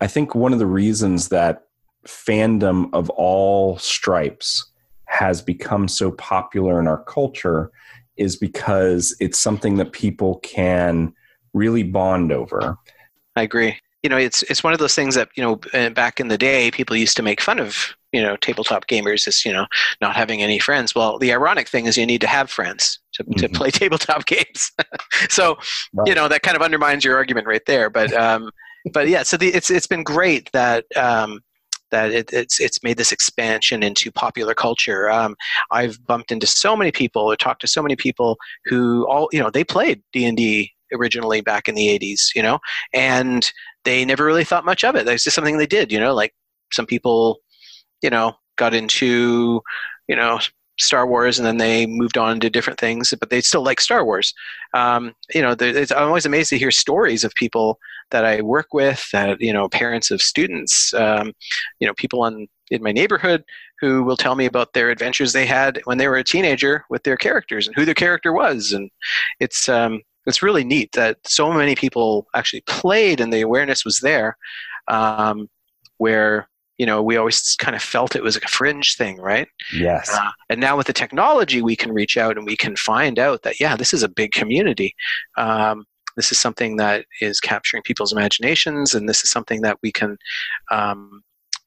[0.00, 1.66] I think one of the reasons that
[2.06, 4.70] fandom of all stripes
[5.06, 7.70] has become so popular in our culture
[8.16, 11.12] is because it's something that people can
[11.52, 12.76] really bond over.
[13.34, 13.76] I agree.
[14.02, 16.38] You know, it's it's one of those things that you know uh, back in the
[16.38, 19.66] day people used to make fun of you know tabletop gamers is you know
[20.00, 23.22] not having any friends well the ironic thing is you need to have friends to,
[23.22, 23.32] mm-hmm.
[23.34, 24.72] to play tabletop games
[25.28, 25.56] so
[25.92, 26.08] right.
[26.08, 28.50] you know that kind of undermines your argument right there but um
[28.92, 31.40] but yeah so the, it's it's been great that um
[31.92, 35.08] that it, it's it's made this expansion into popular culture.
[35.08, 35.36] Um,
[35.70, 39.38] I've bumped into so many people or talked to so many people who all you
[39.38, 42.58] know they played D and D originally back in the 80s, you know,
[42.92, 43.50] and
[43.84, 45.08] they never really thought much of it.
[45.08, 46.34] It's just something they did, you know, like
[46.72, 47.38] some people
[48.06, 49.60] you know, got into,
[50.06, 50.38] you know,
[50.78, 54.04] Star Wars, and then they moved on to different things, but they still like Star
[54.04, 54.32] Wars.
[54.74, 57.80] Um, you know, I'm always amazed to hear stories of people
[58.12, 61.32] that I work with, that you know, parents of students, um,
[61.80, 63.42] you know, people on in my neighborhood
[63.80, 67.02] who will tell me about their adventures they had when they were a teenager with
[67.02, 68.88] their characters and who their character was, and
[69.40, 73.98] it's um, it's really neat that so many people actually played and the awareness was
[73.98, 74.36] there.
[74.86, 75.48] Um,
[75.98, 79.48] where you know, we always kind of felt it was a fringe thing, right?
[79.74, 80.10] Yes.
[80.12, 83.42] Uh, and now with the technology, we can reach out and we can find out
[83.42, 84.94] that, yeah, this is a big community.
[85.38, 85.86] Um,
[86.16, 90.16] this is something that is capturing people's imaginations, and this is something that we can,
[90.70, 91.22] um,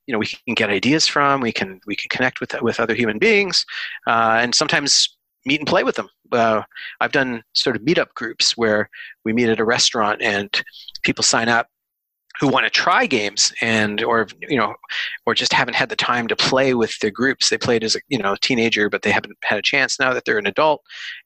[0.07, 1.39] you know, we can get ideas from.
[1.39, 3.63] We can we can connect with with other human beings,
[4.07, 6.09] uh, and sometimes meet and play with them.
[6.31, 6.63] Uh,
[6.99, 8.89] I've done sort of meetup groups where
[9.23, 10.49] we meet at a restaurant and
[11.03, 11.67] people sign up
[12.39, 14.73] who want to try games and or you know
[15.25, 17.49] or just haven't had the time to play with their groups.
[17.49, 20.25] They played as a you know teenager but they haven't had a chance now that
[20.25, 20.81] they're an adult.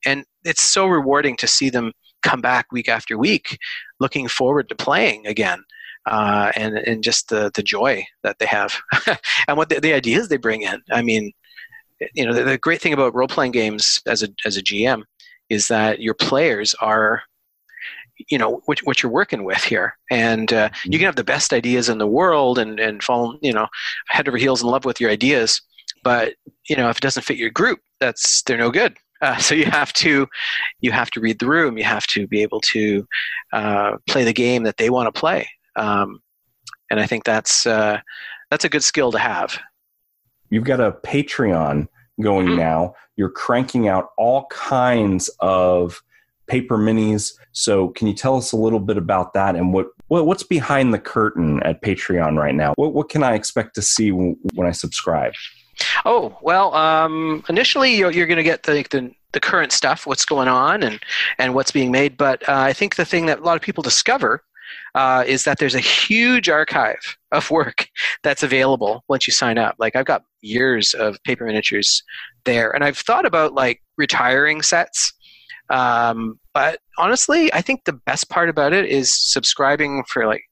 [0.05, 1.93] And it's so rewarding to see them
[2.23, 3.57] come back week after week
[3.99, 5.61] looking forward to playing again
[6.05, 8.79] uh, and and just the the joy that they have
[9.47, 10.81] and what the, the, ideas they bring in.
[10.91, 11.31] I mean
[12.13, 15.03] you know the, the great thing about role playing games as a as a gm
[15.49, 17.23] is that your players are
[18.29, 19.97] you know what, what you're working with here.
[20.11, 23.53] And uh, you can have the best ideas in the world and and fall you
[23.53, 23.67] know
[24.07, 25.61] head over heels in love with your ideas.
[26.03, 26.35] But
[26.69, 28.97] you know if it doesn't fit your group that's they're no good.
[29.21, 30.27] Uh, so you have to
[30.81, 31.77] you have to read the room.
[31.77, 33.07] You have to be able to
[33.51, 35.49] uh, play the game that they want to play.
[35.75, 36.19] Um,
[36.91, 37.99] and i think that's uh,
[38.51, 39.57] that's a good skill to have.
[40.51, 41.87] You've got a patreon
[42.21, 42.57] going mm-hmm.
[42.57, 42.93] now.
[43.15, 46.03] You're cranking out all kinds of
[46.47, 47.33] paper minis.
[47.51, 50.93] So, can you tell us a little bit about that and what, what what's behind
[50.93, 52.73] the curtain at Patreon right now?
[52.75, 55.33] What what can I expect to see when, when I subscribe?
[56.05, 60.25] Oh well, um, initially you're, you're going to get the, the the current stuff, what's
[60.25, 60.99] going on, and
[61.39, 62.17] and what's being made.
[62.17, 64.43] But uh, I think the thing that a lot of people discover
[64.95, 67.89] uh, is that there's a huge archive of work
[68.21, 69.75] that's available once you sign up.
[69.79, 72.03] Like I've got years of paper miniatures
[72.45, 75.13] there, and I've thought about like retiring sets
[75.69, 80.43] um, but honestly, I think the best part about it is subscribing for like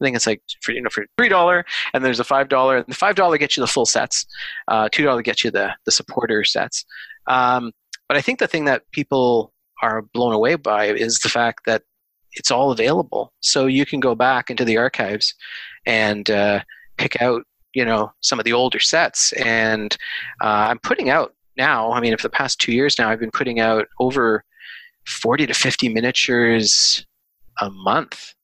[0.00, 2.78] I think it's like for you know for three dollar, and there's a five dollar.
[2.78, 4.26] And the five dollar gets you the full sets.
[4.68, 6.84] Uh, Two dollar gets you the the supporter sets.
[7.28, 7.72] Um,
[8.08, 9.52] but I think the thing that people
[9.82, 11.82] are blown away by is the fact that
[12.32, 13.32] it's all available.
[13.40, 15.34] So you can go back into the archives
[15.86, 16.60] and uh,
[16.96, 17.42] pick out
[17.74, 19.32] you know some of the older sets.
[19.34, 19.96] And
[20.42, 21.92] uh, I'm putting out now.
[21.92, 24.44] I mean, for the past two years now, I've been putting out over
[25.06, 27.04] 40 to 50 miniatures
[27.60, 28.34] a month,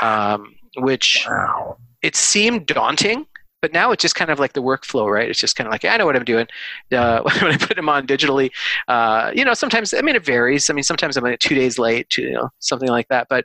[0.00, 0.34] wow.
[0.34, 1.76] um, which wow.
[2.02, 3.26] it seemed daunting.
[3.60, 5.28] But now it's just kind of like the workflow, right?
[5.28, 6.46] It's just kind of like, I know what I'm doing.
[6.90, 8.50] Uh, when I put them on digitally,
[8.88, 10.70] uh, you know, sometimes, I mean, it varies.
[10.70, 13.26] I mean, sometimes I'm like two days late, to, you know, something like that.
[13.28, 13.44] But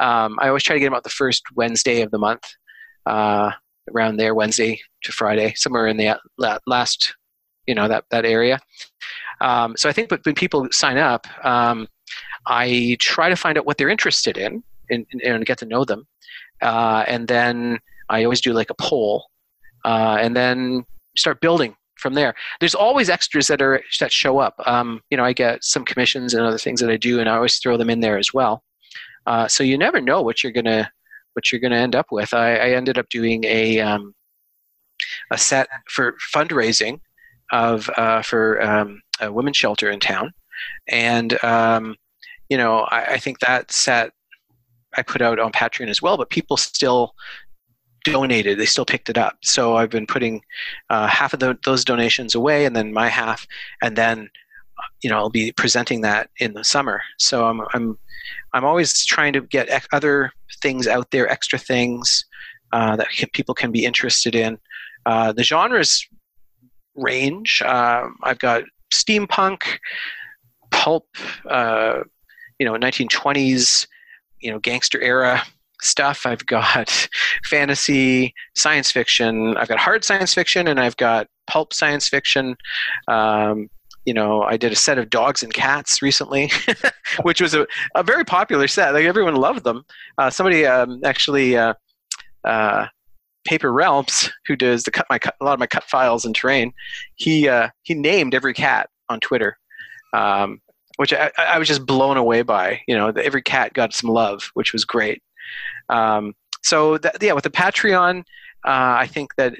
[0.00, 2.42] um, I always try to get them out the first Wednesday of the month,
[3.06, 3.52] uh,
[3.94, 6.18] around there, Wednesday to Friday, somewhere in the
[6.66, 7.14] last,
[7.66, 8.58] you know, that, that area.
[9.40, 11.88] Um, so I think when people sign up, um,
[12.46, 16.06] I try to find out what they're interested in and, and get to know them.
[16.62, 17.78] Uh, and then
[18.08, 19.26] I always do like a poll
[19.84, 20.84] uh, and then
[21.16, 22.34] start building from there.
[22.58, 24.54] There's always extras that are that show up.
[24.66, 27.36] Um, you know, I get some commissions and other things that I do, and I
[27.36, 28.64] always throw them in there as well.
[29.26, 30.90] Uh, so you never know what you're gonna
[31.34, 32.34] what you're gonna end up with.
[32.34, 34.14] I, I ended up doing a um,
[35.30, 37.00] a set for fundraising
[37.52, 40.32] of uh, for um, a women's shelter in town,
[40.88, 41.96] and um,
[42.48, 44.12] you know I, I, think that set
[44.96, 47.14] I put out on Patreon as well, but people still
[48.04, 48.58] donated.
[48.58, 49.36] They still picked it up.
[49.42, 50.42] So I've been putting
[50.88, 53.46] uh, half of the, those donations away, and then my half,
[53.82, 54.30] and then
[55.02, 57.02] you know I'll be presenting that in the summer.
[57.18, 57.98] So I'm I'm
[58.52, 62.24] I'm always trying to get other things out there, extra things
[62.72, 64.58] uh, that people can be interested in.
[65.06, 66.06] Uh, the genres
[66.94, 67.62] range.
[67.62, 69.78] Um, I've got steampunk,
[70.70, 71.06] pulp,
[71.48, 72.00] uh,
[72.58, 73.86] you know, 1920s,
[74.40, 75.42] you know, gangster era
[75.82, 76.26] stuff.
[76.26, 77.08] I've got
[77.44, 79.56] fantasy, science fiction.
[79.56, 82.56] I've got hard science fiction, and I've got pulp science fiction.
[83.08, 83.68] Um,
[84.04, 86.50] you know, I did a set of dogs and cats recently,
[87.22, 88.94] which was a, a very popular set.
[88.94, 89.84] Like everyone loved them.
[90.16, 91.74] Uh, somebody um, actually uh,
[92.44, 92.86] uh,
[93.50, 96.36] Paper Realms, who does the cut my cut, a lot of my cut files and
[96.36, 96.72] terrain,
[97.16, 99.58] he uh, he named every cat on Twitter,
[100.14, 100.60] um,
[100.98, 102.80] which I, I, was just blown away by.
[102.86, 105.20] You know, every cat got some love, which was great.
[105.88, 108.22] Um, so that, yeah, with the Patreon, uh,
[109.02, 109.56] I think that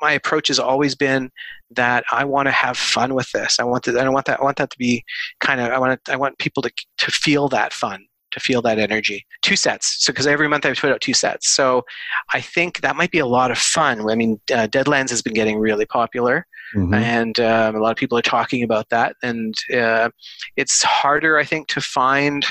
[0.00, 1.32] my approach has always been
[1.72, 3.58] that I want to have fun with this.
[3.58, 4.38] I want to, I want that.
[4.38, 5.02] I want that to be
[5.40, 5.72] kind of.
[5.72, 6.08] I want.
[6.08, 9.26] I want people to to feel that fun to feel that energy.
[9.42, 10.04] Two sets.
[10.04, 11.48] So, because every month I put out two sets.
[11.48, 11.84] So,
[12.32, 14.08] I think that might be a lot of fun.
[14.10, 16.94] I mean, uh, Deadlands has been getting really popular, mm-hmm.
[16.94, 19.16] and um, a lot of people are talking about that.
[19.22, 20.10] And uh,
[20.56, 22.46] it's harder, I think, to find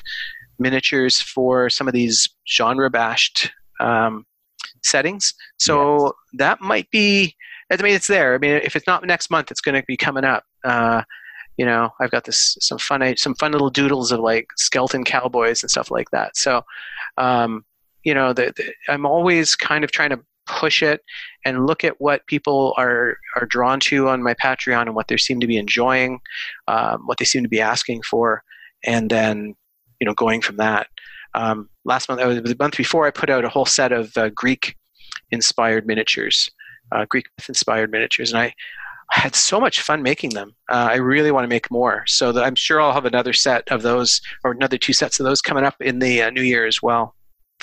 [0.57, 4.25] miniatures for some of these genre bashed um,
[4.83, 5.33] settings.
[5.57, 6.13] So, yes.
[6.33, 7.35] that might be.
[7.71, 8.33] I mean, it's there.
[8.33, 10.43] I mean, if it's not next month, it's going to be coming up.
[10.63, 11.03] Uh,
[11.59, 15.61] you know i've got this some fun some fun little doodles of like skeleton cowboys
[15.61, 16.37] and stuff like that.
[16.37, 16.63] So
[17.17, 17.65] um,
[18.05, 21.01] you know the, the, i'm always kind of trying to push it
[21.45, 25.17] and look at what people are are drawn to on my patreon and what they
[25.17, 26.21] seem to be enjoying
[26.69, 28.41] um, what they seem to be asking for
[28.85, 29.53] and then
[29.99, 30.87] you know going from that.
[31.35, 34.29] Um, last month uh, the month before i put out a whole set of uh,
[34.29, 34.75] greek
[35.29, 36.49] inspired miniatures
[36.93, 38.31] uh, greek inspired miniatures.
[38.31, 38.53] And i
[39.11, 40.55] I had so much fun making them.
[40.69, 42.03] Uh, I really want to make more.
[42.07, 45.41] So I'm sure I'll have another set of those, or another two sets of those
[45.41, 47.15] coming up in the uh, new year as well.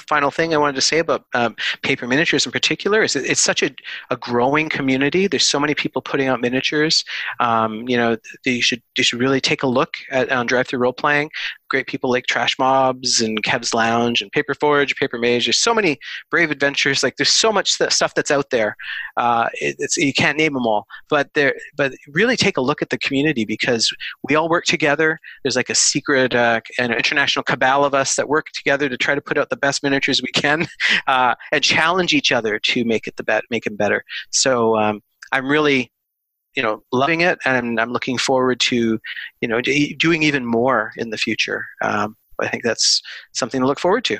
[0.08, 3.62] Final thing I wanted to say about um, paper miniatures in particular is it's such
[3.62, 3.70] a,
[4.10, 5.26] a growing community.
[5.26, 7.02] There's so many people putting out miniatures.
[7.40, 10.80] Um, you know, you should you should really take a look at on drive through
[10.80, 11.30] role playing.
[11.68, 15.46] Great people like Trash Mobs and Kev's Lounge and Paper Forge, Paper Mage.
[15.46, 15.98] There's so many
[16.30, 17.02] brave adventures.
[17.02, 18.76] Like there's so much stuff that's out there.
[19.16, 21.54] Uh, it, it's you can't name them all, but there.
[21.76, 23.90] But really take a look at the community because
[24.28, 25.18] we all work together.
[25.42, 29.14] There's like a secret uh, an international cabal of us that work together to try
[29.14, 30.66] to put out the best miniatures we can
[31.06, 34.04] uh, and challenge each other to make it the bet make them better.
[34.30, 35.00] So um,
[35.32, 35.92] I'm really
[36.56, 38.98] you know loving it and i'm looking forward to
[39.40, 41.64] you know doing even more in the future.
[41.82, 43.02] Um, i think that's
[43.32, 44.18] something to look forward to.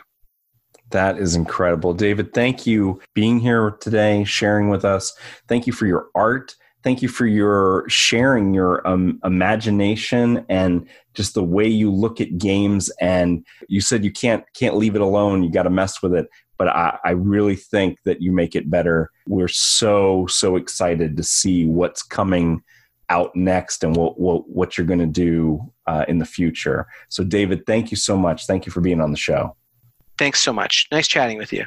[0.91, 1.95] That is incredible.
[1.95, 5.17] David thank you being here today sharing with us.
[5.49, 6.55] Thank you for your art.
[6.85, 12.39] Thank you for your sharing your um, imagination and just the way you look at
[12.39, 12.89] games.
[13.01, 15.43] And you said you can't can't leave it alone.
[15.43, 16.29] You got to mess with it
[16.59, 19.11] but I, I, really think that you make it better.
[19.27, 22.63] We're so so excited to see what's coming
[23.09, 26.87] out next and what what, what you're going to do uh, in the future.
[27.09, 28.47] So, David, thank you so much.
[28.47, 29.57] Thank you for being on the show.
[30.19, 30.89] Thanks so much.
[30.91, 31.67] Nice chatting with you.